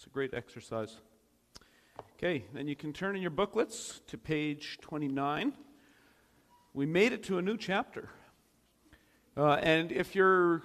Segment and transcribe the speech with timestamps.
[0.00, 0.96] It's a great exercise.
[2.16, 5.52] Okay, then you can turn in your booklets to page 29.
[6.72, 8.08] We made it to a new chapter.
[9.36, 10.62] Uh, and if you're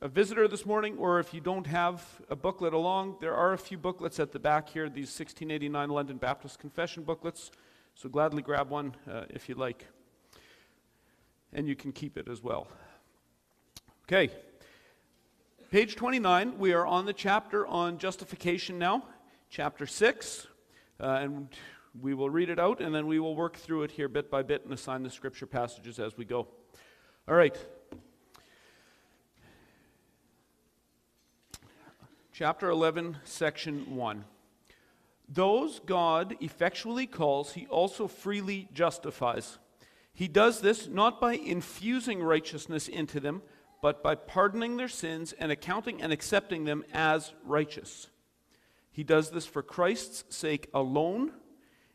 [0.00, 3.56] a visitor this morning, or if you don't have a booklet along, there are a
[3.56, 7.52] few booklets at the back here, these 1689 London Baptist Confession booklets.
[7.94, 9.86] So gladly grab one uh, if you like.
[11.52, 12.66] And you can keep it as well.
[14.08, 14.32] Okay,
[15.72, 19.02] page 29, we are on the chapter on justification now,
[19.48, 20.46] chapter 6.
[21.00, 21.48] Uh, and
[21.98, 24.42] we will read it out and then we will work through it here bit by
[24.42, 26.46] bit and assign the scripture passages as we go.
[27.26, 27.56] All right,
[32.34, 34.26] chapter 11, section 1.
[35.26, 39.56] Those God effectually calls, he also freely justifies.
[40.12, 43.40] He does this not by infusing righteousness into them,
[43.82, 48.08] but by pardoning their sins and accounting and accepting them as righteous.
[48.92, 51.32] He does this for Christ's sake alone,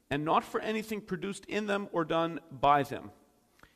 [0.10, 3.12] and not for anything produced in them or done by them.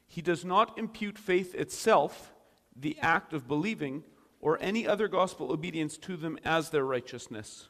[0.05, 2.33] He does not impute faith itself,
[2.75, 4.03] the act of believing,
[4.41, 7.69] or any other gospel obedience to them as their righteousness.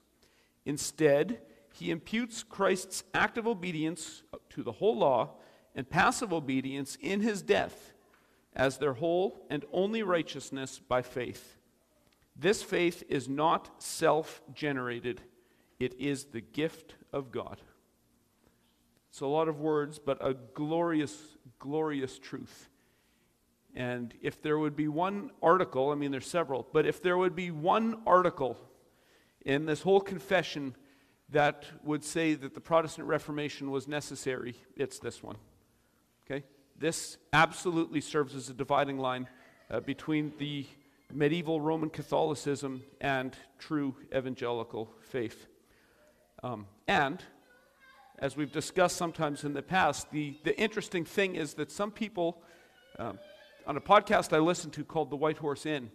[0.66, 1.40] Instead,
[1.74, 5.36] he imputes Christ's active obedience to the whole law
[5.76, 7.94] and passive obedience in his death
[8.56, 11.58] as their whole and only righteousness by faith.
[12.36, 15.22] This faith is not self generated,
[15.80, 17.62] it is the gift of God.
[19.10, 22.70] It's a lot of words, but a glorious, glorious truth.
[23.76, 27.36] And if there would be one article, I mean, there's several, but if there would
[27.36, 28.58] be one article
[29.46, 30.76] in this whole confession
[31.30, 35.38] that would say that the Protestant Reformation was necessary, it's this one.
[36.26, 36.44] Okay?
[36.82, 39.28] This absolutely serves as a dividing line
[39.70, 40.66] uh, between the
[41.14, 45.46] medieval Roman Catholicism and true evangelical faith.
[46.42, 47.24] Um, and,
[48.18, 52.42] as we've discussed sometimes in the past, the, the interesting thing is that some people.
[52.98, 53.20] Um,
[53.68, 55.92] on a podcast I listened to called The White Horse Inn,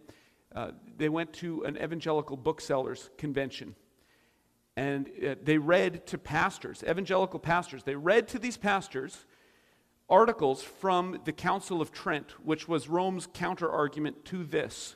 [0.55, 3.75] uh, they went to an evangelical booksellers convention.
[4.77, 7.83] And uh, they read to pastors, evangelical pastors.
[7.83, 9.25] They read to these pastors
[10.09, 14.95] articles from the Council of Trent, which was Rome's counter argument to this.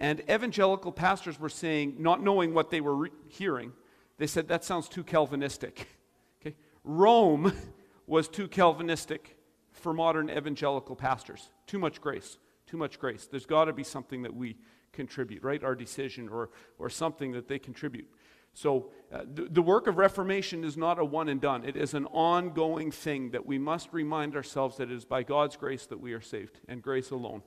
[0.00, 3.72] And evangelical pastors were saying, not knowing what they were re- hearing,
[4.16, 5.88] they said, that sounds too Calvinistic.
[6.40, 6.54] Okay?
[6.84, 7.52] Rome
[8.06, 9.36] was too Calvinistic
[9.72, 11.50] for modern evangelical pastors.
[11.66, 12.38] Too much grace.
[12.68, 13.26] Too much grace.
[13.28, 14.56] There's got to be something that we
[14.92, 15.64] contribute, right?
[15.64, 18.08] Our decision or, or something that they contribute.
[18.54, 21.64] So uh, the, the work of Reformation is not a one and done.
[21.64, 25.56] It is an ongoing thing that we must remind ourselves that it is by God's
[25.56, 27.42] grace that we are saved and grace alone.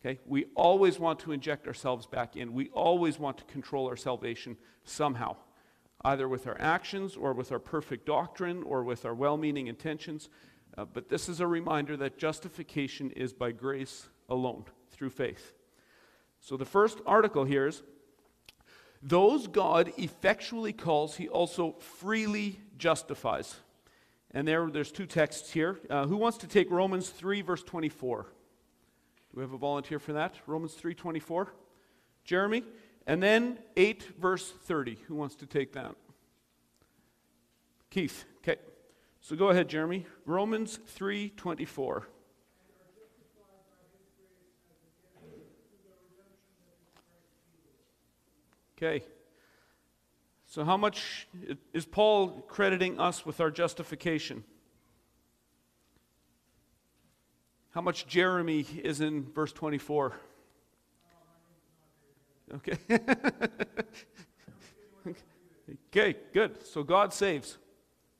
[0.00, 0.20] Okay?
[0.24, 2.52] We always want to inject ourselves back in.
[2.52, 5.36] We always want to control our salvation somehow,
[6.04, 10.28] either with our actions or with our perfect doctrine or with our well meaning intentions.
[10.78, 15.52] Uh, but this is a reminder that justification is by grace alone, through faith.
[16.40, 17.82] So the first article here is
[19.06, 23.54] those God effectually calls, he also freely justifies.
[24.32, 25.78] And there, there's two texts here.
[25.88, 28.22] Uh, who wants to take Romans 3, verse 24?
[28.22, 28.28] Do
[29.34, 30.34] we have a volunteer for that?
[30.46, 31.54] Romans 3, 24?
[32.24, 32.64] Jeremy?
[33.06, 34.98] And then 8, verse 30.
[35.06, 35.94] Who wants to take that?
[37.90, 38.24] Keith.
[38.38, 38.60] Okay.
[39.20, 40.06] So go ahead, Jeremy.
[40.24, 42.06] Romans 3:24.
[48.76, 49.02] Okay.
[50.46, 51.26] So how much
[51.72, 54.44] is Paul crediting us with our justification?
[57.70, 60.14] How much Jeremy is in verse 24?
[62.54, 62.78] Okay.
[65.90, 66.64] okay, good.
[66.64, 67.58] So God saves.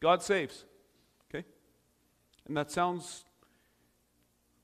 [0.01, 0.65] God saves.
[1.31, 1.45] Okay?
[2.47, 3.25] And that sounds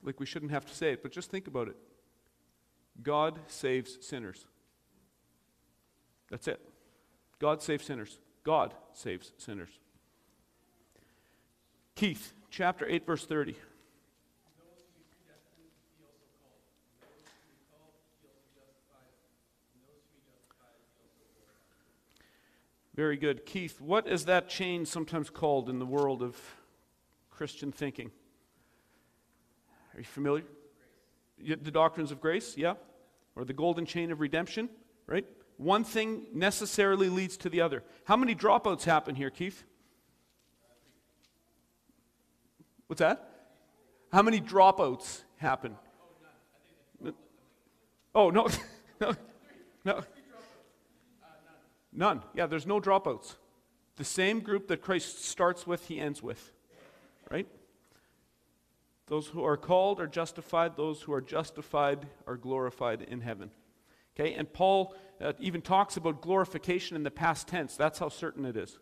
[0.03, 1.76] like we shouldn't have to say it, but just think about it.
[3.03, 4.47] God saves sinners.
[6.32, 6.60] That's it.
[7.39, 8.18] God saves sinners.
[8.42, 9.68] God saves sinners.
[11.95, 13.54] Keith, chapter 8, verse 30.
[22.97, 23.47] Very good.
[23.47, 26.36] Keith, what is that chain sometimes called in the world of
[27.42, 28.10] Christian thinking.
[29.95, 30.45] Are you familiar?
[31.39, 32.74] The doctrines of grace, yeah?
[33.34, 34.68] Or the golden chain of redemption,
[35.09, 35.27] right?
[35.62, 37.84] One thing necessarily leads to the other.
[38.04, 39.62] How many dropouts happen here, Keith?
[42.88, 43.28] What's that?
[44.12, 45.76] How many dropouts happen?
[48.14, 48.48] Oh, no.
[49.00, 49.14] no.
[49.84, 50.03] No.
[51.92, 52.22] None.
[52.34, 53.36] Yeah, there's no dropouts.
[53.97, 56.53] The same group that Christ starts with, he ends with.
[57.30, 57.47] Right?
[59.06, 63.50] Those who are called are justified, those who are justified are glorified in heaven.
[64.14, 67.77] Okay, and Paul uh, even talks about glorification in the past tense.
[67.77, 68.78] That's how certain it is.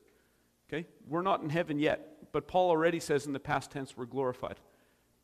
[0.69, 4.07] Okay, we're not in heaven yet, but Paul already says in the past tense we're
[4.07, 4.57] glorified.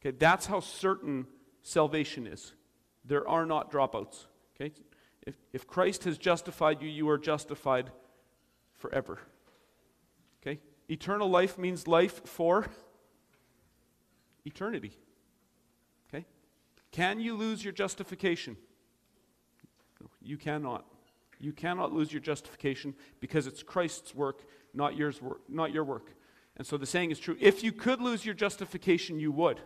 [0.00, 1.26] Okay, that's how certain
[1.62, 2.52] salvation is.
[3.04, 4.26] There are not dropouts.
[4.54, 4.74] Okay,
[5.26, 7.90] if, if Christ has justified you, you are justified
[8.76, 9.18] forever.
[10.42, 10.60] Okay,
[10.90, 12.66] eternal life means life for
[14.44, 14.92] eternity.
[16.08, 16.26] Okay,
[16.90, 18.56] can you lose your justification?
[20.20, 20.84] You cannot.
[21.38, 24.42] You cannot lose your justification because it's Christ's work,
[24.74, 26.12] not yours work, not your work.
[26.56, 27.36] And so the saying is true.
[27.40, 29.60] If you could lose your justification, you would.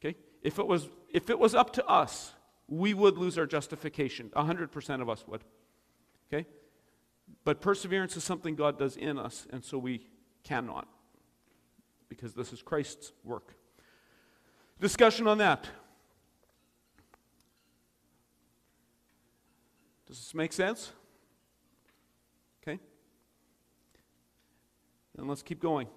[0.00, 0.16] Okay?
[0.42, 2.32] If it was if it was up to us,
[2.68, 4.30] we would lose our justification.
[4.34, 5.44] 100% of us would.
[6.32, 6.46] Okay?
[7.44, 10.06] But perseverance is something God does in us, and so we
[10.44, 10.88] cannot
[12.08, 13.54] because this is Christ's work.
[14.80, 15.66] Discussion on that.
[20.16, 20.92] Does this make sense?
[22.62, 22.80] Okay.
[25.18, 25.88] And let's keep going.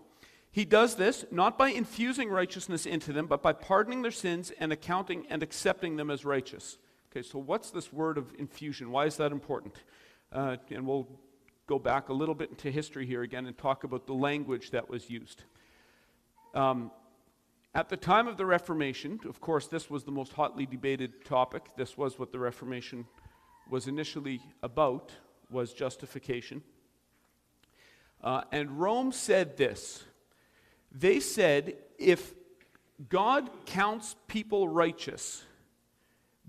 [0.52, 4.74] He does this not by infusing righteousness into them, but by pardoning their sins and
[4.74, 6.78] accounting and accepting them as righteous.
[7.10, 8.92] Okay, so what's this word of infusion?
[8.92, 9.76] Why is that important?
[10.34, 11.08] Uh, and we'll
[11.66, 14.90] go back a little bit into history here again and talk about the language that
[14.90, 15.44] was used.
[16.54, 16.92] Um,
[17.74, 21.70] at the time of the Reformation, of course, this was the most hotly debated topic.
[21.78, 23.06] This was what the Reformation
[23.70, 25.12] was initially about
[25.50, 26.62] was justification.
[28.22, 30.04] Uh, and Rome said this.
[30.92, 32.34] They said if
[33.08, 35.44] God counts people righteous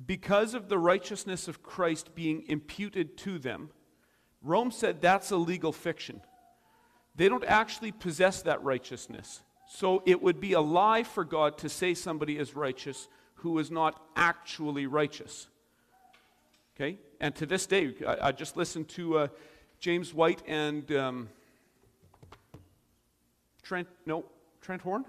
[0.06, 3.70] because of the righteousness of Christ being imputed to them,
[4.42, 6.22] Rome said that's a legal fiction.
[7.14, 9.42] They don't actually possess that righteousness.
[9.68, 13.70] So it would be a lie for God to say somebody is righteous who is
[13.70, 15.48] not actually righteous.
[16.80, 16.98] Okay?
[17.20, 19.28] And to this day, I, I just listened to uh,
[19.80, 21.28] James White and um,
[23.62, 24.24] Trent, no,
[24.62, 25.04] Trent Horn?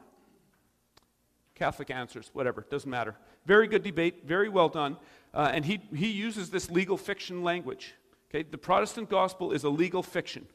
[1.56, 3.16] Catholic Answers, whatever, doesn't matter.
[3.46, 4.98] Very good debate, very well done.
[5.34, 7.94] Uh, and he, he uses this legal fiction language.
[8.30, 8.44] Okay?
[8.44, 10.48] The Protestant gospel is a legal fiction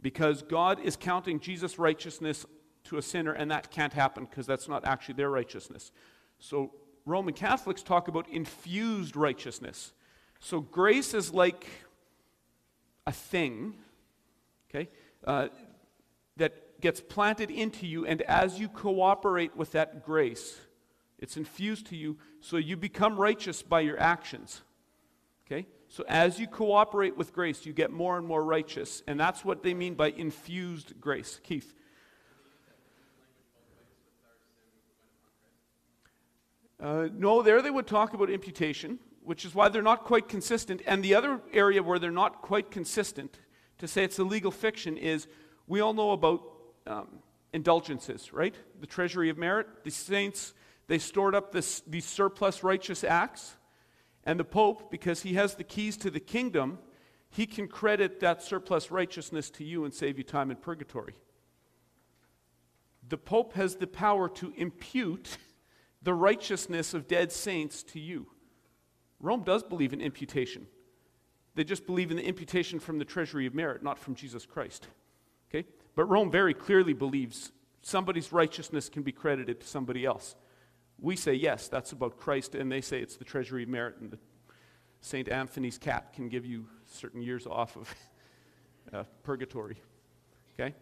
[0.00, 2.46] because God is counting Jesus' righteousness
[2.84, 5.90] to a sinner, and that can't happen because that's not actually their righteousness.
[6.38, 6.70] So
[7.04, 9.92] Roman Catholics talk about infused righteousness.
[10.40, 11.66] So grace is like
[13.06, 13.74] a thing,
[14.68, 14.88] okay,
[15.24, 15.48] uh,
[16.38, 20.58] that gets planted into you, and as you cooperate with that grace,
[21.18, 24.62] it's infused to you, so you become righteous by your actions.
[25.46, 25.66] Okay?
[25.88, 29.62] So as you cooperate with grace, you get more and more righteous, and that's what
[29.62, 31.38] they mean by infused grace.
[31.42, 31.74] Keith.
[36.80, 40.82] Uh, no, there they would talk about imputation which is why they're not quite consistent.
[40.86, 43.38] And the other area where they're not quite consistent,
[43.78, 45.26] to say it's a legal fiction, is
[45.66, 46.42] we all know about
[46.86, 47.08] um,
[47.52, 48.54] indulgences, right?
[48.80, 49.84] The treasury of merit.
[49.84, 50.54] The saints,
[50.86, 53.56] they stored up this, these surplus righteous acts.
[54.24, 56.78] And the Pope, because he has the keys to the kingdom,
[57.30, 61.14] he can credit that surplus righteousness to you and save you time in purgatory.
[63.08, 65.38] The Pope has the power to impute
[66.02, 68.26] the righteousness of dead saints to you.
[69.20, 70.66] Rome does believe in imputation.
[71.54, 74.86] They just believe in the imputation from the treasury of merit, not from Jesus Christ.
[75.48, 75.66] Okay?
[75.94, 80.36] But Rome very clearly believes somebody's righteousness can be credited to somebody else.
[80.98, 84.16] We say, yes, that's about Christ, and they say it's the treasury of merit, and
[85.00, 85.28] St.
[85.28, 87.94] Anthony's cat can give you certain years off of
[88.92, 89.80] uh, purgatory.
[90.54, 90.74] Okay?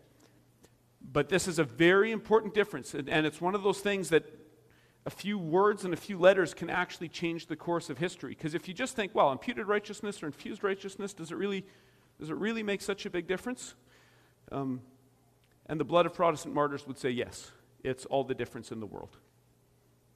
[1.00, 4.24] But this is a very important difference, and, and it's one of those things that
[5.06, 8.30] a few words and a few letters can actually change the course of history.
[8.30, 11.64] Because if you just think, well, imputed righteousness or infused righteousness, does it really,
[12.18, 13.74] does it really make such a big difference?
[14.52, 14.80] Um,
[15.66, 17.52] and the blood of Protestant martyrs would say, yes,
[17.82, 19.16] it's all the difference in the world.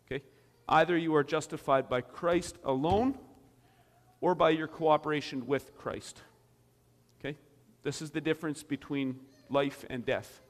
[0.07, 0.23] Okay?
[0.69, 3.19] Either you are justified by Christ alone
[4.21, 6.23] or by your cooperation with Christ.
[7.21, 7.37] Okay?
[7.83, 10.41] This is the difference between life and death.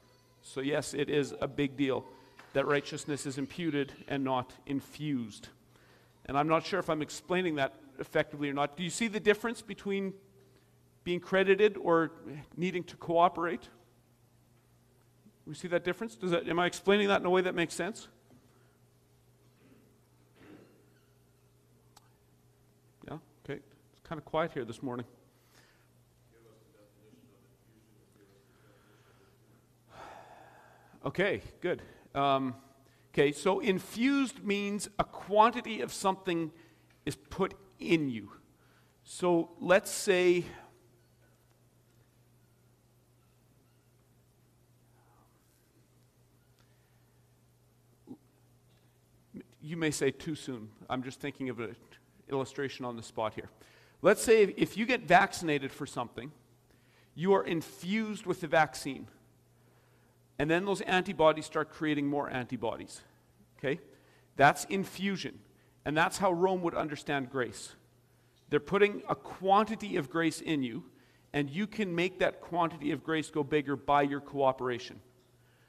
[0.43, 2.05] So, yes, it is a big deal
[2.53, 5.49] that righteousness is imputed and not infused.
[6.27, 8.77] And I'm not sure if I'm explaining that effectively or not.
[8.77, 10.13] Do you see the difference between
[11.05, 12.13] being credited or
[12.57, 13.69] needing to cooperate?
[15.47, 16.17] We see that difference?
[16.17, 18.09] That, am I explaining that in a way that makes sense?
[23.09, 23.61] Yeah, okay.
[23.93, 25.07] It's kind of quiet here this morning.
[31.05, 31.83] Okay, good.
[32.14, 32.54] Um,
[33.12, 36.50] okay, so infused means a quantity of something
[37.07, 38.33] is put in you.
[39.04, 40.45] So let's say
[49.61, 50.69] you may say too soon.
[50.90, 51.76] I'm just thinking of an
[52.28, 53.49] illustration on the spot here.
[54.02, 56.33] Let's say if you get vaccinated for something,
[57.14, 59.07] you are infused with the vaccine.
[60.43, 63.01] And then those antibodies start creating more antibodies.
[63.59, 63.79] Okay?
[64.35, 65.39] That's infusion.
[65.85, 67.77] And that's how Rome would understand grace.
[68.51, 70.83] They're putting a quantity of grace in you,
[71.33, 74.99] and you can make that quantity of grace go bigger by your cooperation.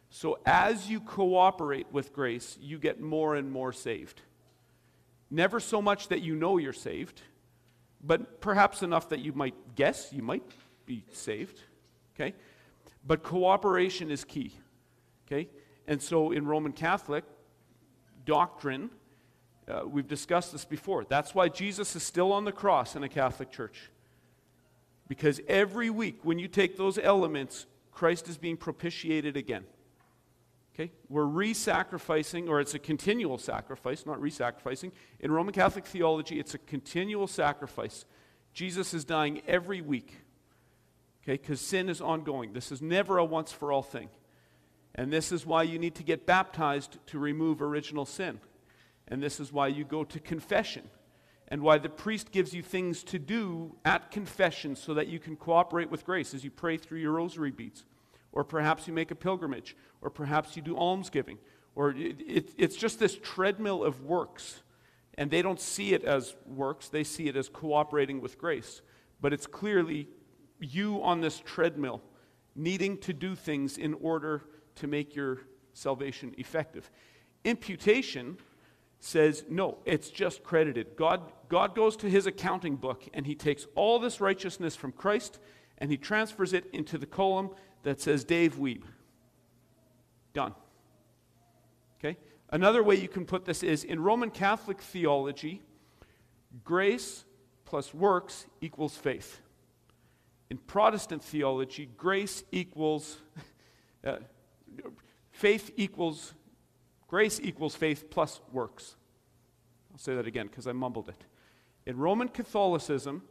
[0.09, 4.21] So as you cooperate with grace, you get more and more saved.
[5.29, 7.21] Never so much that you know you're saved,
[8.03, 10.49] but perhaps enough that you might guess you might
[10.87, 11.59] be saved.
[12.15, 12.33] Okay?
[13.05, 14.53] But cooperation is key.
[15.33, 15.49] Okay?
[15.87, 17.23] And so in Roman Catholic
[18.25, 18.89] doctrine,
[19.67, 21.05] uh, we've discussed this before.
[21.05, 23.89] That's why Jesus is still on the cross in a Catholic church.
[25.07, 29.65] Because every week, when you take those elements, Christ is being propitiated again.
[30.73, 30.91] Okay?
[31.09, 34.91] We're re sacrificing, or it's a continual sacrifice, not re sacrificing.
[35.19, 38.05] In Roman Catholic theology, it's a continual sacrifice.
[38.53, 40.17] Jesus is dying every week.
[41.23, 41.33] Okay?
[41.33, 42.53] Because sin is ongoing.
[42.53, 44.09] This is never a once for all thing.
[44.95, 48.39] And this is why you need to get baptized to remove original sin.
[49.07, 50.89] And this is why you go to confession.
[51.47, 55.35] And why the priest gives you things to do at confession so that you can
[55.35, 57.85] cooperate with grace as you pray through your rosary beads.
[58.31, 61.37] Or perhaps you make a pilgrimage or perhaps you do almsgiving,
[61.75, 64.61] or it, it, it's just this treadmill of works.
[65.15, 68.81] And they don't see it as works, they see it as cooperating with grace.
[69.21, 70.09] But it's clearly
[70.59, 72.01] you on this treadmill
[72.55, 74.43] needing to do things in order
[74.75, 75.39] to make your
[75.73, 76.89] salvation effective.
[77.43, 78.37] Imputation
[78.99, 80.95] says, no, it's just credited.
[80.95, 85.39] God, God goes to his accounting book and he takes all this righteousness from Christ
[85.77, 87.49] and he transfers it into the column
[87.83, 88.83] that says Dave Weeb.
[90.33, 90.53] Done.
[91.99, 92.17] Okay?
[92.49, 95.61] Another way you can put this is in Roman Catholic theology,
[96.63, 97.25] grace
[97.65, 99.41] plus works equals faith.
[100.49, 103.17] In Protestant theology, grace equals,
[104.05, 104.17] uh,
[105.31, 106.33] faith equals,
[107.07, 108.95] grace equals faith plus works.
[109.91, 111.23] I'll say that again because I mumbled it.
[111.85, 113.23] In Roman Catholicism,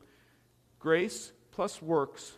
[0.79, 2.33] grace plus works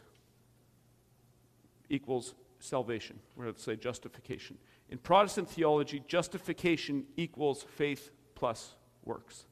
[1.88, 3.18] equals salvation.
[3.38, 4.56] Going to say justification.
[4.88, 9.44] In Protestant theology, justification equals faith plus works.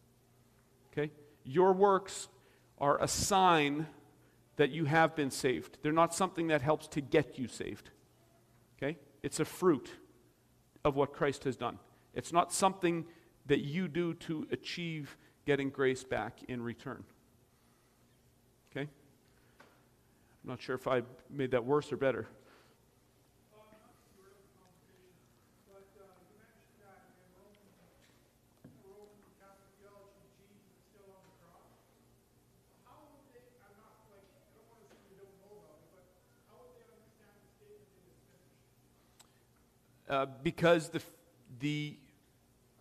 [0.93, 1.11] Okay?
[1.45, 2.29] Your works
[2.79, 3.87] are a sign
[4.57, 5.79] that you have been saved.
[5.83, 7.91] They're not something that helps to get you saved.
[8.77, 8.99] Okay?
[9.23, 9.91] It's a fruit
[10.85, 11.79] of what Christ has done.
[12.15, 13.07] It's not something
[13.47, 17.05] that you do to achieve getting grace back in return.
[18.71, 18.89] Okay?
[20.43, 22.27] I'm not sure if I made that worse or better.
[40.13, 41.01] Uh, because the,
[41.59, 41.97] the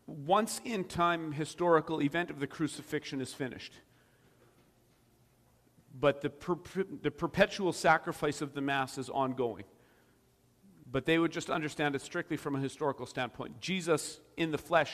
[0.05, 3.71] once in time historical event of the crucifixion is finished.
[5.97, 6.57] But the, per,
[7.01, 9.63] the perpetual sacrifice of the Mass is ongoing.
[10.91, 13.61] But they would just understand it strictly from a historical standpoint.
[13.61, 14.91] Jesus in the flesh.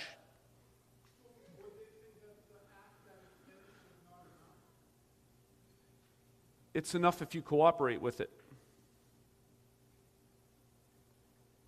[6.75, 8.29] It's enough if you cooperate with it.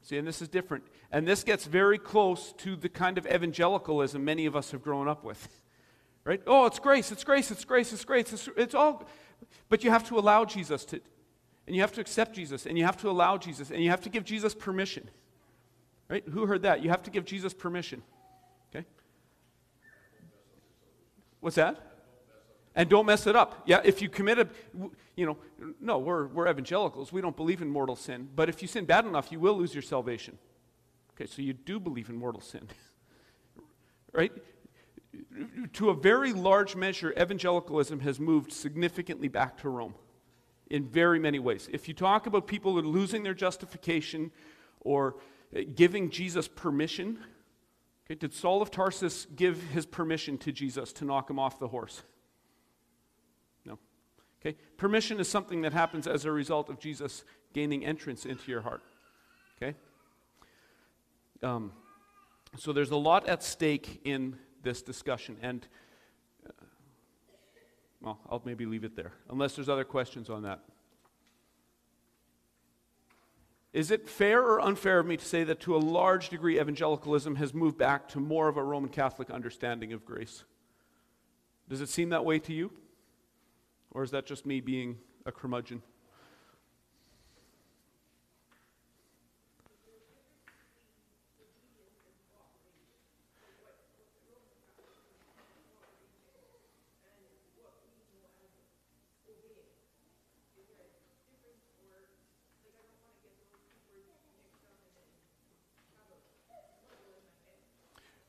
[0.10, 0.86] See, and this is different.
[1.12, 5.08] And this gets very close to the kind of evangelicalism many of us have grown
[5.08, 5.48] up with.
[6.26, 6.42] Right?
[6.46, 8.32] Oh, it's grace, it's grace, it's grace, it's grace.
[8.34, 9.08] It's, it's all.
[9.70, 11.00] But you have to allow Jesus to,
[11.66, 14.02] and you have to accept Jesus, and you have to allow Jesus, and you have
[14.02, 15.10] to give Jesus permission.
[16.08, 16.24] Right?
[16.28, 16.84] Who heard that?
[16.84, 18.04] You have to give Jesus permission.
[18.70, 18.86] Okay?
[21.40, 21.89] What's that?
[22.76, 23.64] And don't mess it up.
[23.66, 24.48] Yeah, if you commit a,
[25.16, 25.38] you know,
[25.82, 27.12] no, we're, we're evangelicals.
[27.12, 28.30] We don't believe in mortal sin.
[28.36, 30.38] But if you sin bad enough, you will lose your salvation.
[31.14, 32.68] Okay, so you do believe in mortal sin.
[34.14, 34.32] right?
[35.74, 39.96] To a very large measure, evangelicalism has moved significantly back to Rome
[40.70, 41.68] in very many ways.
[41.72, 44.32] If you talk about people losing their justification
[44.82, 45.16] or
[45.54, 47.20] eh, giving Jesus permission,
[48.06, 51.68] okay, did Saul of Tarsus give his permission to Jesus to knock him off the
[51.68, 52.04] horse?
[54.42, 54.58] Okay?
[54.78, 58.82] Permission is something that happens as a result of Jesus gaining entrance into your heart.
[59.62, 59.76] Okay?
[61.44, 61.72] Um,
[62.58, 65.68] so there's a lot at stake in this discussion, and
[66.48, 66.52] uh,
[68.02, 70.62] well, I'll maybe leave it there, unless there's other questions on that.
[73.72, 77.36] Is it fair or unfair of me to say that to a large degree evangelicalism
[77.36, 80.44] has moved back to more of a Roman Catholic understanding of grace?
[81.70, 82.72] Does it seem that way to you?
[84.00, 85.84] Or is that just me being a curmudgeon?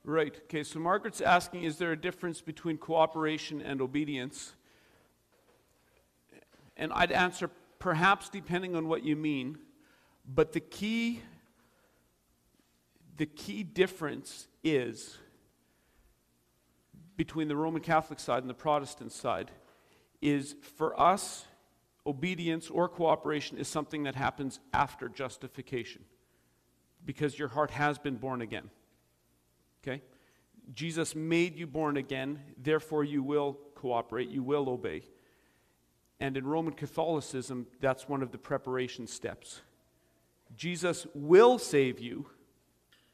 [0.02, 0.34] Right.
[0.46, 4.54] Okay, so Margaret's asking is there a difference between cooperation and obedience?
[6.80, 9.58] And I'd answer perhaps depending on what you mean,
[10.26, 11.20] but the key
[13.18, 15.18] the key difference is
[17.18, 19.50] between the Roman Catholic side and the Protestant side
[20.22, 21.44] is for us
[22.06, 26.02] obedience or cooperation is something that happens after justification
[27.04, 28.70] because your heart has been born again.
[29.84, 30.00] Okay?
[30.72, 35.02] Jesus made you born again, therefore you will cooperate, you will obey.
[36.20, 39.62] And in Roman Catholicism, that's one of the preparation steps.
[40.54, 42.26] Jesus will save you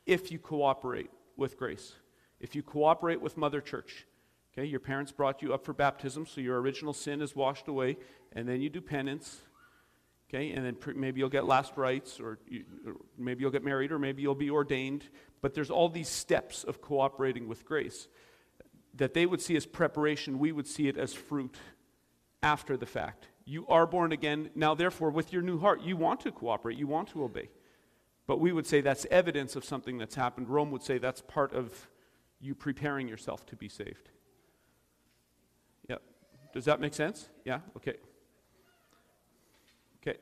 [0.05, 1.95] if you cooperate with grace,
[2.41, 4.07] if you cooperate with Mother Church.
[4.53, 7.97] Okay, your parents brought you up for baptism, so your original sin is washed away,
[8.33, 9.43] and then you do penance,
[10.29, 13.93] Okay, and then maybe you'll get last rites, or, you, or maybe you'll get married,
[13.93, 15.09] or maybe you'll be ordained.
[15.41, 18.09] But there's all these steps of cooperating with grace
[18.95, 21.55] that they would see as preparation, we would see it as fruit
[22.43, 23.29] after the fact.
[23.45, 24.51] You are born again.
[24.55, 27.49] Now, therefore, with your new heart, you want to cooperate, you want to obey.
[28.27, 30.49] But we would say that's evidence of something that's happened.
[30.49, 31.89] Rome would say that's part of
[32.41, 34.11] you preparing yourself to be saved.
[35.89, 35.97] Yeah.
[36.53, 37.29] Does that make sense?
[37.45, 37.61] Yeah?
[37.77, 37.95] Okay.
[40.03, 40.19] Okay.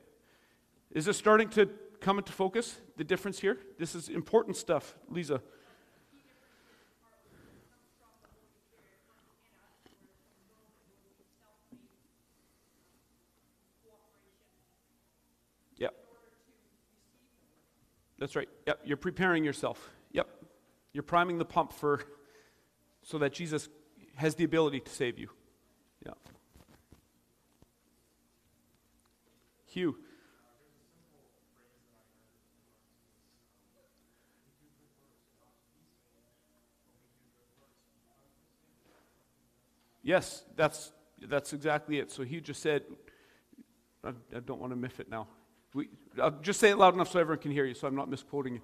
[0.91, 3.57] Is this starting to come into focus, the difference here?
[3.79, 5.41] This is important stuff, Lisa.
[18.25, 18.49] That's right.
[18.65, 19.91] Yep, you're preparing yourself.
[20.11, 20.27] Yep.
[20.93, 22.01] You're priming the pump for
[23.03, 23.69] so that Jesus
[24.15, 25.29] has the ability to save you.
[26.03, 26.13] Yeah.
[29.67, 29.95] Hugh.
[40.01, 42.09] Yes, that's, that's exactly it.
[42.09, 42.85] So he just said,
[44.03, 45.27] I, I don't want to miff it now.
[45.75, 45.89] We,
[46.21, 48.55] I'll just say it loud enough so everyone can hear you, so I'm not misquoting
[48.55, 48.61] you.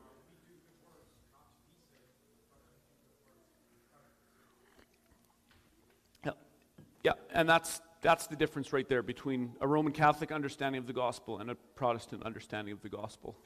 [6.26, 6.32] Yeah,
[7.04, 10.94] yeah, and that's that's the difference right there between a Roman Catholic understanding of the
[10.94, 13.38] gospel and a Protestant understanding of the gospel.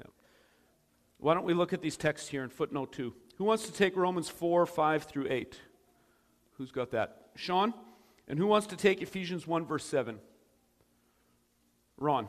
[0.00, 0.06] Yeah.
[1.18, 3.12] Why don't we look at these texts here in footnote two?
[3.36, 5.60] Who wants to take Romans 4, 5 through 8?
[6.52, 7.26] Who's got that?
[7.36, 7.74] Sean?
[8.26, 10.18] And who wants to take Ephesians 1, verse 7?
[11.98, 12.28] Ron.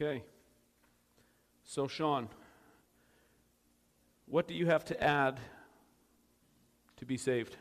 [0.00, 0.22] Okay.
[1.64, 2.28] So, Sean,
[4.26, 5.40] what do you have to add
[6.98, 7.56] to be saved?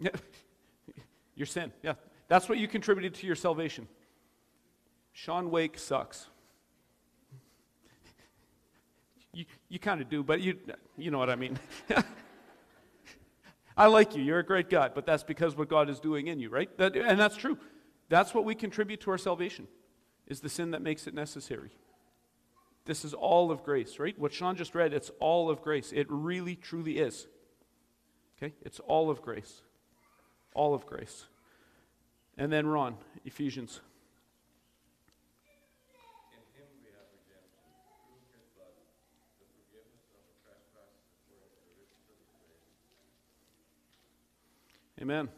[1.36, 1.72] Your sin.
[1.82, 1.94] Yeah.
[2.28, 3.86] That's what you contributed to your salvation.
[5.12, 6.28] Sean Wake sucks.
[9.34, 10.58] You, you kind of do, but you,
[10.96, 11.58] you know what I mean.
[13.76, 14.22] I like you.
[14.22, 16.74] You're a great guy, but that's because what God is doing in you, right?
[16.78, 17.58] That, and that's true.
[18.08, 19.66] That's what we contribute to our salvation,
[20.26, 21.70] is the sin that makes it necessary.
[22.84, 24.18] This is all of grace, right?
[24.18, 25.90] What Sean just read, it's all of grace.
[25.92, 27.26] It really, truly is.
[28.36, 28.54] Okay?
[28.62, 29.62] It's all of grace.
[30.54, 31.26] All of grace.
[32.36, 33.80] And then Ron, Ephesians.
[45.00, 45.28] Amen.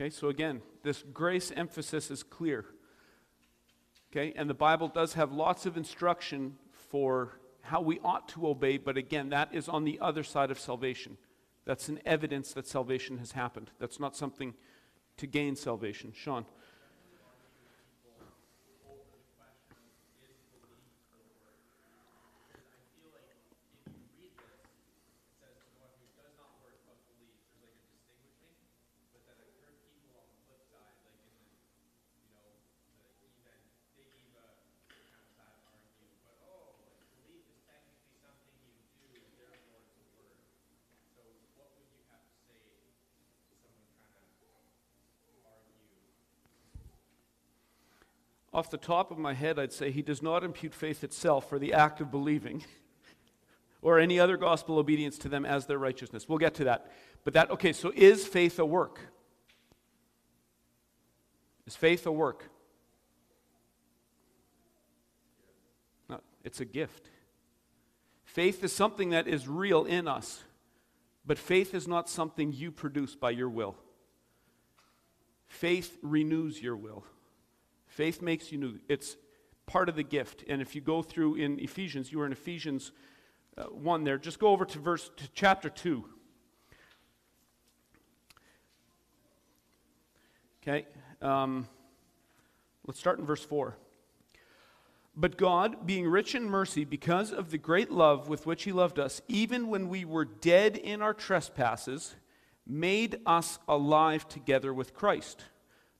[0.00, 2.66] Okay, so again, this grace emphasis is clear.
[4.12, 8.78] Okay, and the Bible does have lots of instruction for how we ought to obey,
[8.78, 11.18] but again, that is on the other side of salvation.
[11.64, 13.72] That's an evidence that salvation has happened.
[13.80, 14.54] That's not something
[15.16, 16.12] to gain salvation.
[16.14, 16.46] Sean.
[48.58, 51.60] Off the top of my head, I'd say he does not impute faith itself for
[51.60, 52.64] the act of believing
[53.82, 56.28] or any other gospel obedience to them as their righteousness.
[56.28, 56.90] We'll get to that.
[57.22, 58.98] But that, okay, so is faith a work?
[61.68, 62.50] Is faith a work?
[66.08, 67.10] No, it's a gift.
[68.24, 70.42] Faith is something that is real in us,
[71.24, 73.76] but faith is not something you produce by your will.
[75.46, 77.04] Faith renews your will.
[77.98, 78.78] Faith makes you new.
[78.88, 79.16] It's
[79.66, 80.44] part of the gift.
[80.48, 82.92] And if you go through in Ephesians, you are in Ephesians
[83.56, 84.18] uh, 1 there.
[84.18, 86.04] Just go over to verse to chapter 2.
[90.62, 90.86] Okay.
[91.20, 91.66] Um,
[92.86, 93.76] let's start in verse 4.
[95.16, 99.00] But God, being rich in mercy, because of the great love with which He loved
[99.00, 102.14] us, even when we were dead in our trespasses,
[102.64, 105.42] made us alive together with Christ.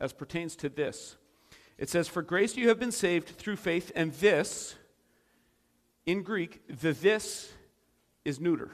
[0.00, 1.16] as pertains to this.
[1.78, 4.74] It says, For grace you have been saved through faith, and this,
[6.06, 7.52] in Greek, the this
[8.24, 8.70] is neuter.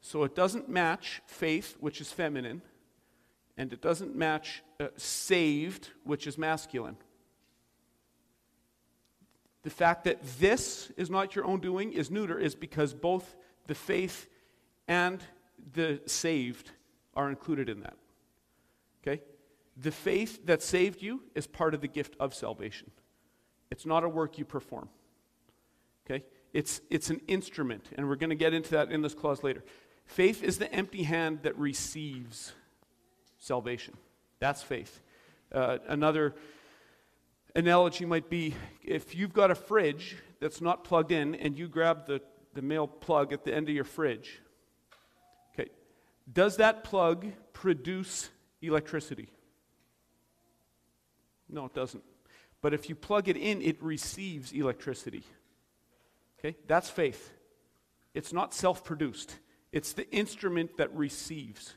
[0.00, 2.62] So it doesn't match faith, which is feminine,
[3.56, 6.96] and it doesn't match uh, saved, which is masculine.
[9.64, 13.74] The fact that this is not your own doing is neuter is because both the
[13.74, 14.28] faith
[14.86, 15.22] and
[15.74, 16.70] the saved
[17.14, 17.96] are included in that.
[19.02, 19.20] Okay?
[19.80, 22.90] The faith that saved you is part of the gift of salvation.
[23.70, 24.88] It's not a work you perform.
[26.04, 26.24] Okay?
[26.52, 29.62] It's, it's an instrument, and we're going to get into that in this clause later.
[30.06, 32.54] Faith is the empty hand that receives
[33.38, 33.94] salvation.
[34.40, 35.00] That's faith.
[35.52, 36.34] Uh, another
[37.54, 42.06] analogy might be if you've got a fridge that's not plugged in and you grab
[42.06, 42.20] the,
[42.54, 44.40] the male plug at the end of your fridge,
[45.52, 45.70] okay,
[46.32, 48.30] does that plug produce
[48.62, 49.28] electricity?
[51.48, 52.02] No, it doesn't.
[52.60, 55.22] But if you plug it in, it receives electricity.
[56.38, 56.56] Okay?
[56.66, 57.32] That's faith.
[58.14, 59.36] It's not self produced,
[59.72, 61.74] it's the instrument that receives.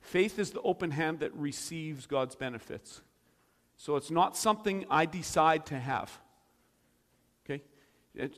[0.00, 3.02] Faith is the open hand that receives God's benefits.
[3.76, 6.16] So it's not something I decide to have.
[7.44, 7.62] Okay?
[8.14, 8.32] It,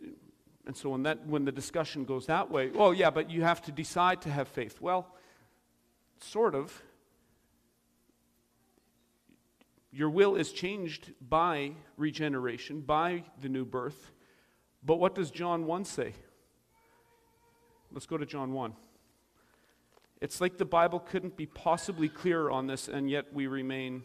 [0.67, 3.63] and so when, that, when the discussion goes that way, oh, yeah, but you have
[3.63, 4.81] to decide to have faith.
[4.81, 5.15] Well,
[6.21, 6.83] sort of.
[9.91, 14.13] Your will is changed by regeneration, by the new birth.
[14.85, 16.15] But what does John 1 say?
[17.91, 18.75] Let's go to John 1.
[20.21, 24.05] It's like the Bible couldn't be possibly clearer on this, and yet we remain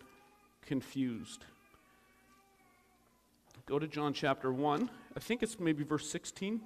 [0.62, 1.46] confused.
[3.66, 4.90] Go to John chapter 1.
[5.16, 6.62] I think it's maybe verse 16,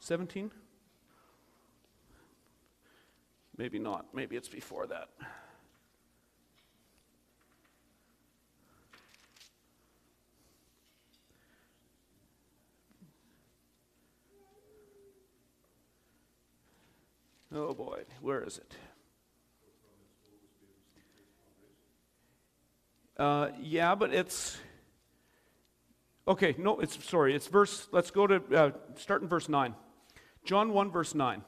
[0.00, 0.50] 17.
[3.56, 4.06] Maybe not.
[4.14, 5.08] Maybe it's before that.
[17.54, 18.74] Oh boy, where is it?
[23.16, 24.58] Uh, yeah, but it's.
[26.26, 27.34] Okay, no, it's sorry.
[27.34, 27.88] It's verse.
[27.90, 29.74] Let's go to uh, start in verse 9.
[30.44, 31.42] John 1, verse 9.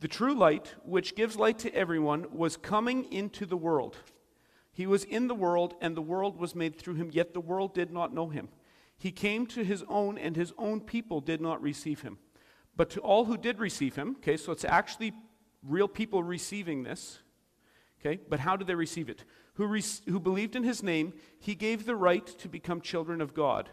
[0.00, 3.96] The true light, which gives light to everyone, was coming into the world.
[4.72, 7.74] He was in the world, and the world was made through him, yet the world
[7.74, 8.48] did not know him.
[8.98, 12.18] He came to his own, and his own people did not receive him.
[12.76, 15.12] But to all who did receive him, okay, so it's actually
[15.62, 17.20] real people receiving this,
[18.00, 19.24] okay, but how did they receive it?
[19.54, 23.34] Who, re- who believed in his name, he gave the right to become children of
[23.34, 23.68] God,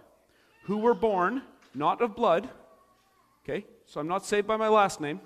[0.63, 1.41] who were born
[1.73, 2.49] not of blood,
[3.43, 3.65] Okay?
[3.85, 5.19] So I'm not saved by my last name.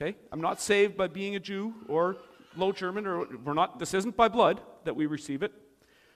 [0.00, 0.16] Okay?
[0.32, 2.16] I'm not saved by being a Jew or
[2.56, 5.52] low German or we're not this isn't by blood that we receive it,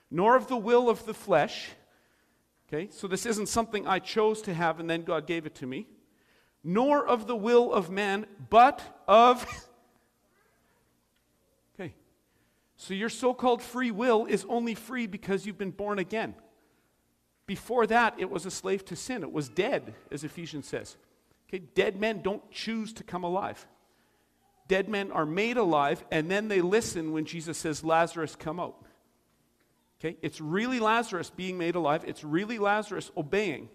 [0.09, 1.69] nor of the will of the flesh.
[2.67, 2.89] Okay?
[2.91, 5.87] So this isn't something I chose to have and then God gave it to me.
[6.63, 9.45] Nor of the will of man, but of
[11.79, 11.93] Okay.
[12.75, 16.35] So your so-called free will is only free because you've been born again.
[17.45, 19.23] Before that, it was a slave to sin.
[19.23, 20.97] It was dead, as Ephesians says.
[21.47, 23.65] Okay, dead men don't choose to come alive.
[24.67, 28.75] Dead men are made alive, and then they listen when Jesus says, Lazarus, come out.
[29.99, 32.03] Okay, it's really Lazarus being made alive.
[32.05, 33.69] It's really Lazarus obeying.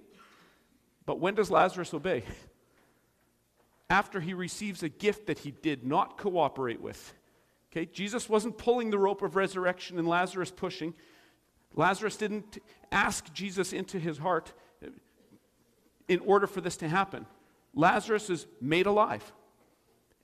[1.05, 2.23] But when does Lazarus obey?
[3.95, 7.15] After he receives a gift that he did not cooperate with.
[7.71, 10.95] Okay, Jesus wasn't pulling the rope of resurrection and Lazarus pushing.
[11.77, 12.59] Lazarus didn't
[12.91, 14.53] ask Jesus into his heart
[16.09, 17.25] in order for this to happen.
[17.73, 19.33] Lazarus is made alive.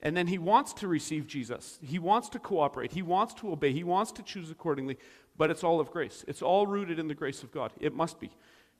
[0.01, 1.79] And then he wants to receive Jesus.
[1.81, 2.91] He wants to cooperate.
[2.91, 3.71] He wants to obey.
[3.71, 4.97] He wants to choose accordingly.
[5.37, 6.25] But it's all of grace.
[6.27, 7.71] It's all rooted in the grace of God.
[7.79, 8.31] It must be.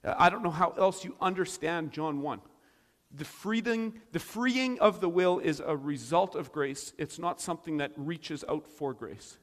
[0.04, 2.42] I don't know how else you understand John 1.
[3.14, 6.94] The freeing, the freeing of the will is a result of grace.
[6.98, 9.38] It's not something that reaches out for grace.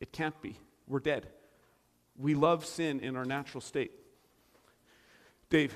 [0.00, 0.56] It can't be.
[0.88, 1.28] We're dead.
[2.16, 3.92] We love sin in our natural state.
[5.50, 5.72] Dave.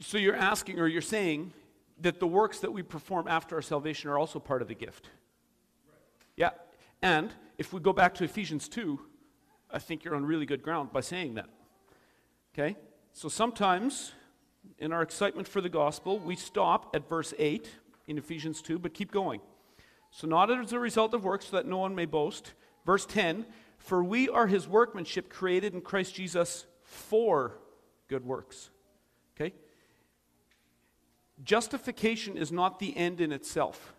[0.00, 1.52] So you're asking or you're saying
[2.00, 5.10] that the works that we perform after our salvation are also part of the gift.
[5.86, 5.98] Right.
[6.36, 6.50] Yeah.
[7.02, 8.98] And if we go back to Ephesians 2,
[9.70, 11.50] I think you're on really good ground by saying that.
[12.54, 12.76] Okay?
[13.12, 14.12] So sometimes
[14.78, 17.68] in our excitement for the gospel, we stop at verse 8
[18.06, 19.40] in Ephesians 2, but keep going.
[20.10, 22.54] So, not as a result of works, so that no one may boast.
[22.84, 23.46] Verse 10
[23.78, 27.58] For we are his workmanship created in Christ Jesus for
[28.08, 28.70] good works.
[29.36, 29.54] Okay?
[31.42, 33.94] Justification is not the end in itself.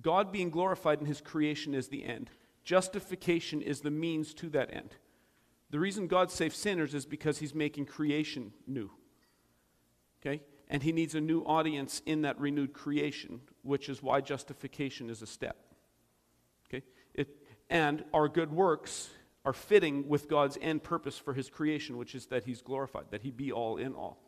[0.00, 2.30] God being glorified in his creation is the end.
[2.64, 4.96] Justification is the means to that end.
[5.70, 8.90] The reason God saves sinners is because he's making creation new.
[10.20, 10.42] Okay?
[10.68, 15.22] And he needs a new audience in that renewed creation, which is why justification is
[15.22, 15.56] a step.
[16.68, 16.84] Okay?
[17.14, 17.28] It,
[17.68, 19.10] and our good works
[19.44, 23.22] are fitting with God's end purpose for his creation, which is that he's glorified, that
[23.22, 24.23] he be all in all.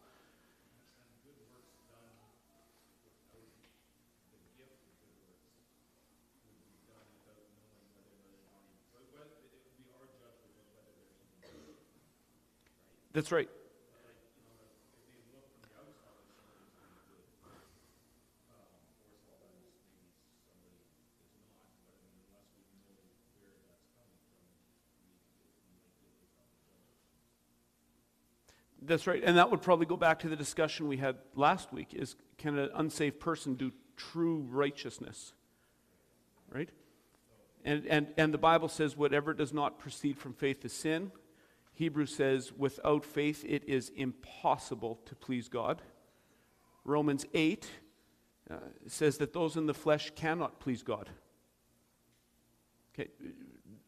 [13.17, 13.49] That's right.
[28.83, 29.23] That's right.
[29.25, 32.59] And that would probably go back to the discussion we had last week is can
[32.59, 35.33] an unsaved person do true righteousness?
[36.51, 36.69] Right?
[37.65, 41.13] And, and, and the Bible says whatever does not proceed from faith is sin.
[41.77, 45.83] Hebrews says, without faith, it is impossible to please God.
[46.85, 47.71] Romans 8
[48.51, 48.55] uh,
[48.87, 51.11] says that those in the flesh cannot please God.
[52.95, 53.11] Okay,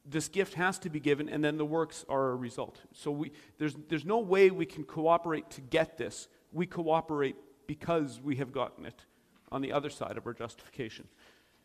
[0.05, 2.79] this gift has to be given, and then the works are a result.
[2.93, 6.29] So we, there's, there's no way we can cooperate to get this.
[6.53, 9.07] We cooperate because we have gotten it
[9.51, 11.09] on the other side of our justification.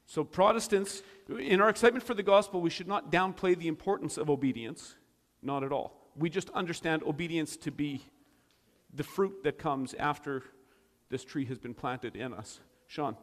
[0.06, 1.02] So, Protestants,
[1.38, 4.96] in our excitement for the gospel, we should not downplay the importance of obedience,
[5.42, 8.04] not at all we just understand obedience to be
[8.94, 10.44] the fruit that comes after
[11.10, 12.60] this tree has been planted in us.
[12.88, 13.16] Sean.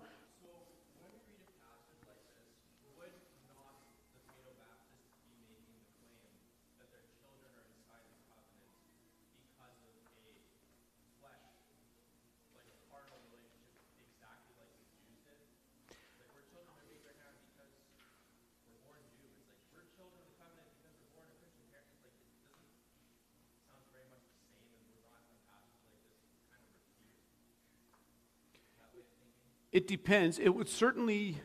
[29.72, 30.38] It depends.
[30.38, 31.38] It would certainly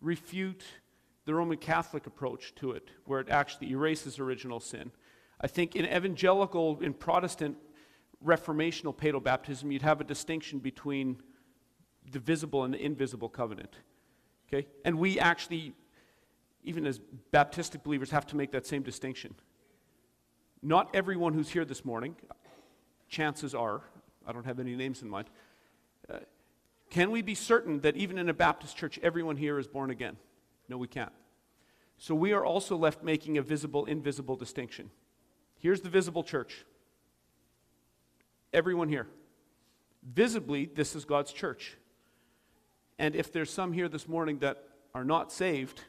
[0.00, 0.64] refute
[1.24, 4.90] the Roman Catholic approach to it, where it actually erases original sin.
[5.40, 7.56] I think in evangelical, in Protestant
[8.24, 11.22] reformational paedobaptism, you'd have a distinction between
[12.10, 13.76] the visible and the invisible covenant.
[14.48, 14.66] Okay?
[14.84, 15.72] And we actually,
[16.64, 17.00] even as
[17.32, 19.34] Baptistic believers, have to make that same distinction.
[20.62, 22.16] Not everyone who's here this morning,
[23.08, 23.82] chances are,
[24.26, 25.28] I don't have any names in mind,
[26.92, 30.18] can we be certain that even in a Baptist church, everyone here is born again?
[30.68, 31.10] No, we can't.
[31.96, 34.90] So we are also left making a visible invisible distinction.
[35.58, 36.66] Here's the visible church.
[38.52, 39.06] Everyone here.
[40.02, 41.78] Visibly, this is God's church.
[42.98, 44.62] And if there's some here this morning that
[44.94, 45.80] are not saved,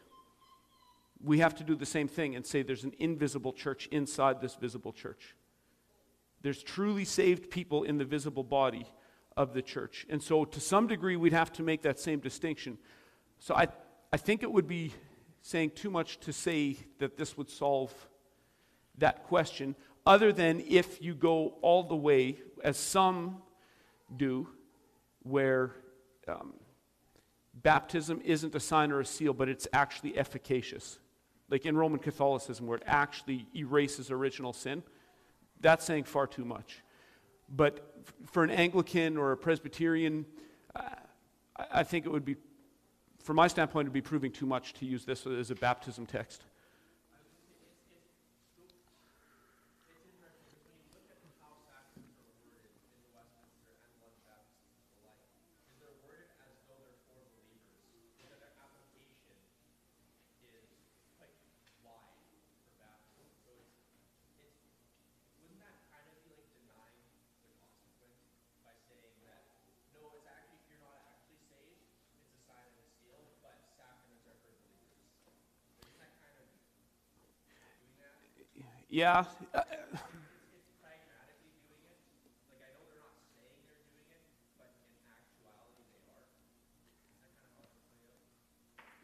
[1.21, 4.55] we have to do the same thing and say there's an invisible church inside this
[4.55, 5.35] visible church.
[6.43, 8.87] There's truly saved people in the visible body
[9.36, 10.06] of the church.
[10.10, 12.78] And so, to some degree, we'd have to make that same distinction.
[13.39, 13.67] So, I,
[14.12, 14.93] I think it would be
[15.41, 17.91] saying too much to say that this would solve
[18.98, 23.41] that question, other than if you go all the way, as some
[24.15, 24.48] do,
[25.24, 25.72] where
[26.28, 26.54] um,
[27.54, 31.00] baptism isn't a sign or a seal, but it's actually efficacious.
[31.50, 34.84] Like in Roman Catholicism, where it actually erases original sin.
[35.60, 36.82] That's saying far too much.
[37.49, 40.25] But for an Anglican or a Presbyterian,
[41.71, 42.36] I think it would be,
[43.19, 46.06] from my standpoint, it would be proving too much to use this as a baptism
[46.06, 46.43] text.
[78.93, 79.23] Yeah.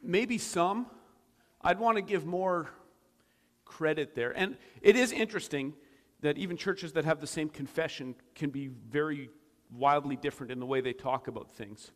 [0.04, 0.86] Maybe some.
[1.60, 2.70] I'd want to give more
[3.66, 4.30] credit there.
[4.38, 5.74] And it is interesting
[6.22, 9.32] that even churches that have the same confession can be very
[9.76, 11.90] wildly different in the way they talk about things.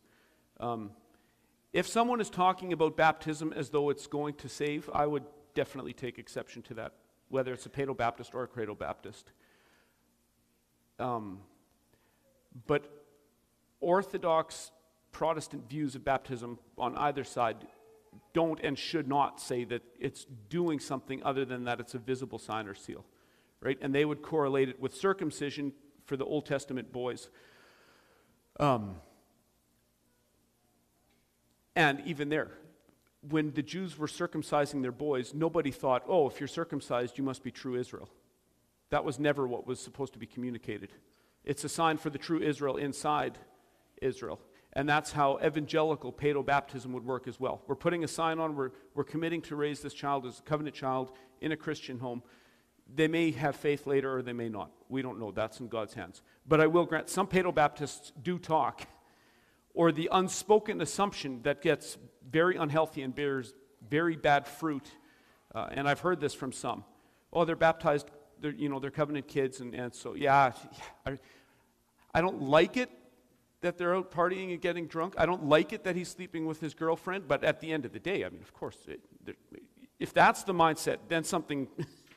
[0.58, 0.90] Um,
[1.72, 5.22] if someone is talking about baptism as though it's going to save, I would
[5.54, 6.94] definitely take exception to that
[7.34, 9.32] whether it's a Paedo Baptist or a Credo Baptist.
[11.00, 11.40] Um,
[12.68, 12.84] but
[13.80, 14.70] Orthodox
[15.10, 17.56] Protestant views of baptism on either side
[18.34, 22.38] don't and should not say that it's doing something other than that it's a visible
[22.38, 23.04] sign or seal,
[23.60, 23.78] right?
[23.82, 25.72] And they would correlate it with circumcision
[26.06, 27.30] for the Old Testament boys.
[28.60, 28.94] Um,
[31.74, 32.52] and even there,
[33.28, 37.42] when the Jews were circumcising their boys, nobody thought, oh, if you're circumcised, you must
[37.42, 38.08] be true Israel.
[38.90, 40.90] That was never what was supposed to be communicated.
[41.44, 43.38] It's a sign for the true Israel inside
[44.00, 44.40] Israel.
[44.72, 47.62] And that's how evangelical paedo baptism would work as well.
[47.66, 50.74] We're putting a sign on, we're, we're committing to raise this child as a covenant
[50.74, 52.22] child in a Christian home.
[52.92, 54.70] They may have faith later or they may not.
[54.88, 55.30] We don't know.
[55.30, 56.22] That's in God's hands.
[56.46, 58.86] But I will grant some paedo Baptists do talk
[59.74, 61.98] or the unspoken assumption that gets
[62.30, 63.54] very unhealthy and bears
[63.88, 64.86] very bad fruit.
[65.54, 66.84] Uh, and I've heard this from some.
[67.32, 68.10] Oh, they're baptized,
[68.40, 69.60] they're, you know, they're covenant kids.
[69.60, 70.52] And, and so, yeah,
[71.06, 71.18] I,
[72.14, 72.90] I don't like it
[73.60, 75.14] that they're out partying and getting drunk.
[75.16, 77.26] I don't like it that he's sleeping with his girlfriend.
[77.26, 79.00] But at the end of the day, I mean, of course, it,
[79.98, 81.68] if that's the mindset, then something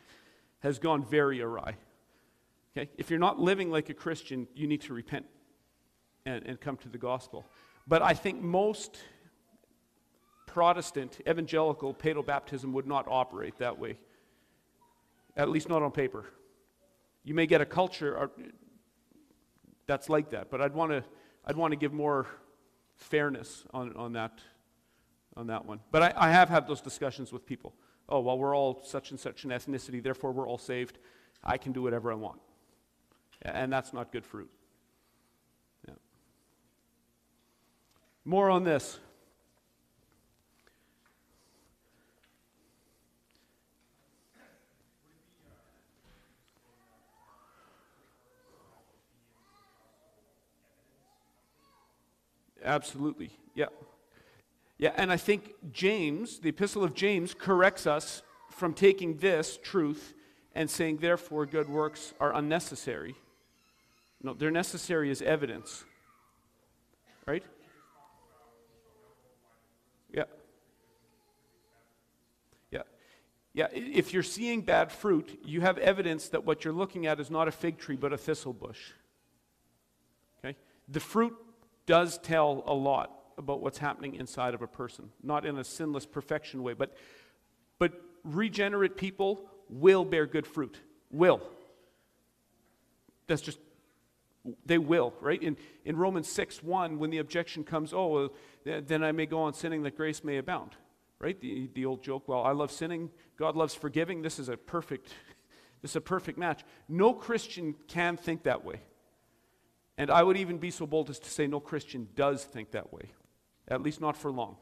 [0.59, 1.75] has gone very awry.
[2.75, 2.89] Okay?
[2.97, 5.25] If you're not living like a Christian, you need to repent
[6.25, 7.45] and, and come to the gospel.
[7.87, 8.97] But I think most
[10.57, 13.95] Protestant, evangelical, paedo baptism would not operate that way,
[15.35, 16.25] at least not on paper.
[17.23, 18.27] You may get a culture uh,
[19.85, 21.03] that's like that, but I'd want to
[21.45, 22.25] I'd want to give more
[22.95, 24.39] fairness on, on, that,
[25.35, 25.79] on that one.
[25.91, 27.75] But I, I have had those discussions with people.
[28.09, 30.97] Oh, well, we're all such and such an ethnicity, therefore we're all saved.
[31.43, 32.39] I can do whatever I want.
[33.43, 34.49] And that's not good fruit.
[35.87, 35.93] Yeah.
[38.25, 38.99] More on this.
[52.67, 53.31] Absolutely.
[53.55, 53.67] Yeah.
[54.77, 60.13] Yeah, and I think James, the epistle of James, corrects us from taking this truth
[60.53, 63.15] and saying, therefore, good works are unnecessary.
[64.21, 65.85] No, they're necessary as evidence.
[67.25, 67.43] Right?
[70.13, 70.23] Yeah.
[72.71, 72.81] Yeah.
[73.53, 73.67] Yeah.
[73.71, 77.47] If you're seeing bad fruit, you have evidence that what you're looking at is not
[77.47, 78.91] a fig tree, but a thistle bush.
[80.39, 80.55] Okay?
[80.87, 81.33] The fruit
[81.87, 86.05] does tell a lot about what's happening inside of a person, not in a sinless
[86.05, 86.95] perfection way, but,
[87.79, 90.79] but regenerate people will bear good fruit.
[91.11, 91.41] Will.
[93.27, 93.59] That's just,
[94.65, 95.41] they will, right?
[95.41, 99.41] In, in Romans 6 1, when the objection comes, oh, well, then I may go
[99.41, 100.71] on sinning that grace may abound,
[101.19, 101.39] right?
[101.39, 104.21] The, the old joke, well, I love sinning, God loves forgiving.
[104.21, 105.13] This is a perfect,
[105.81, 106.63] this is a perfect match.
[106.89, 108.81] No Christian can think that way.
[109.97, 112.93] And I would even be so bold as to say no Christian does think that
[112.93, 113.11] way,
[113.67, 114.57] at least not for long.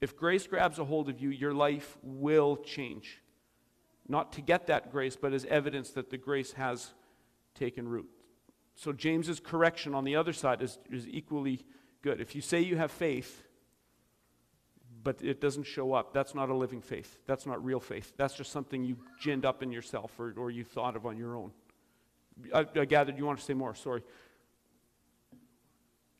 [0.00, 3.20] If grace grabs a hold of you, your life will change.
[4.08, 6.92] Not to get that grace, but as evidence that the grace has
[7.54, 8.08] taken root.
[8.74, 11.64] So James's correction on the other side is, is equally
[12.02, 12.20] good.
[12.20, 13.44] If you say you have faith,
[15.02, 17.18] but it doesn't show up, that's not a living faith.
[17.26, 18.12] That's not real faith.
[18.16, 21.36] That's just something you ginned up in yourself or, or you thought of on your
[21.36, 21.52] own.
[22.52, 23.74] I, I gathered you want to say more.
[23.74, 24.02] Sorry.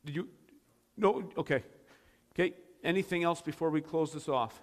[0.05, 0.27] Did you?
[0.97, 1.29] No?
[1.37, 1.63] Okay.
[2.33, 2.53] Okay.
[2.83, 4.61] Anything else before we close this off?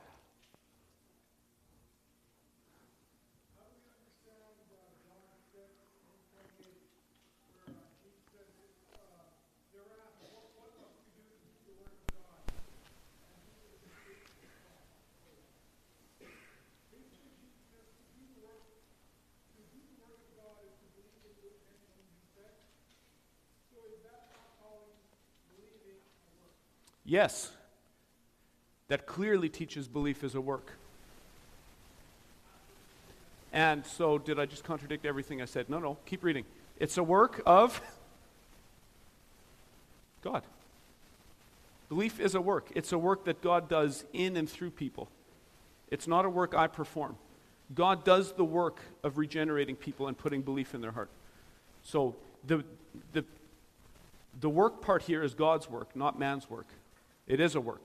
[27.04, 27.50] Yes.
[28.88, 30.72] That clearly teaches belief is a work.
[33.52, 35.68] And so, did I just contradict everything I said?
[35.68, 36.44] No, no, keep reading.
[36.78, 37.80] It's a work of
[40.22, 40.42] God.
[41.88, 42.70] Belief is a work.
[42.74, 45.08] It's a work that God does in and through people.
[45.90, 47.16] It's not a work I perform.
[47.74, 51.10] God does the work of regenerating people and putting belief in their heart.
[51.82, 52.64] So, the,
[53.12, 53.24] the,
[54.40, 56.66] the work part here is God's work, not man's work.
[57.26, 57.84] It is a work,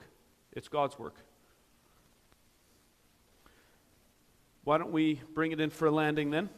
[0.53, 1.15] it's God's work.
[4.63, 6.49] Why don't we bring it in for a landing then?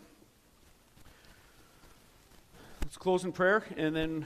[2.81, 4.25] Let's close in prayer and then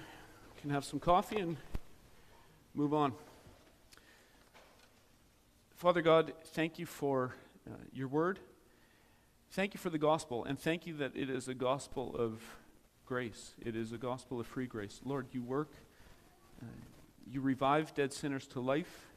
[0.56, 1.58] we can have some coffee and
[2.74, 3.12] move on.
[5.76, 7.36] Father God, thank you for
[7.70, 8.40] uh, your word.
[9.52, 12.42] Thank you for the gospel, and thank you that it is a gospel of
[13.06, 13.54] grace.
[13.64, 15.02] It is a gospel of free grace.
[15.04, 15.70] Lord, you work.
[16.62, 16.66] Uh,
[17.30, 19.08] you revive dead sinners to life.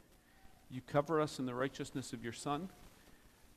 [0.69, 2.69] You cover us in the righteousness of your Son.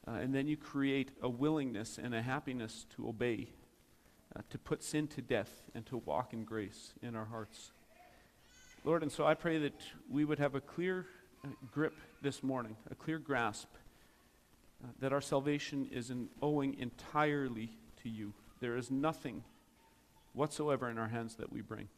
[0.06, 3.48] Uh, and then you create a willingness and a happiness to obey,
[4.34, 7.72] uh, to put sin to death, and to walk in grace in our hearts.
[8.84, 9.74] Lord, and so I pray that
[10.08, 11.06] we would have a clear
[11.44, 13.68] uh, grip this morning, a clear grasp
[14.82, 17.70] uh, that our salvation is in owing entirely
[18.02, 18.32] to you.
[18.60, 19.44] There is nothing
[20.32, 21.88] whatsoever in our hands that we bring.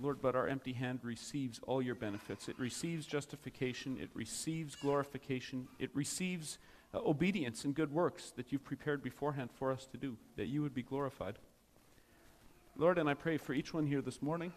[0.00, 2.48] Lord, but our empty hand receives all your benefits.
[2.48, 6.58] It receives justification, it receives glorification, it receives
[6.92, 10.60] uh, obedience and good works that you've prepared beforehand for us to do, that you
[10.60, 11.38] would be glorified.
[12.76, 14.52] Lord, and I pray for each one here this morning.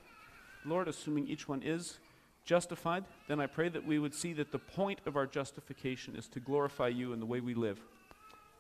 [0.65, 1.99] Lord, assuming each one is
[2.43, 6.27] justified, then I pray that we would see that the point of our justification is
[6.29, 7.79] to glorify you in the way we live,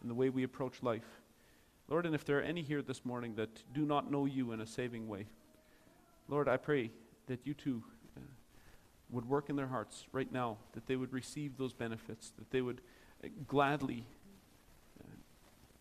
[0.01, 1.19] in the way we approach life.
[1.89, 4.61] Lord, and if there are any here this morning that do not know you in
[4.61, 5.25] a saving way,
[6.29, 6.91] Lord, I pray
[7.25, 7.83] that you too
[8.15, 8.21] uh,
[9.09, 12.61] would work in their hearts right now, that they would receive those benefits, that they
[12.61, 12.81] would
[13.23, 14.05] uh, gladly
[15.01, 15.07] uh,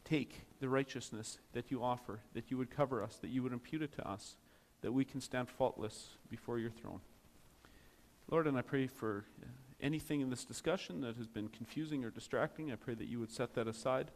[0.05, 3.83] take the righteousness that you offer, that you would cover us, that you would impute
[3.83, 4.37] it to us,
[4.81, 7.01] that we can stand faultless before your throne.
[8.31, 9.27] Lord, and I pray for
[9.83, 13.31] anything in this discussion that has been confusing or distracting, I pray that you would
[13.31, 14.11] set that aside,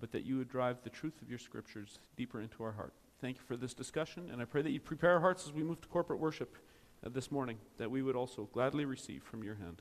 [0.00, 2.94] but that you would drive the truth of your scriptures deeper into our heart.
[3.24, 5.62] Thank you for this discussion, and I pray that you prepare our hearts as we
[5.62, 6.58] move to corporate worship
[7.02, 9.80] uh, this morning, that we would also gladly receive from your hand.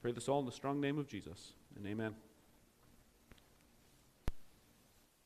[0.00, 2.16] Pray this all in the strong name of Jesus, and amen.